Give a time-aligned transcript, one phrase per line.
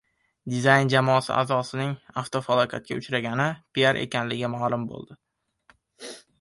[0.51, 1.91] "Dizayn" jamoasi a’zosining
[2.23, 3.47] avtofalokatga uchragani
[3.79, 5.23] "piar" ekanligi ma’lum bo‘ldi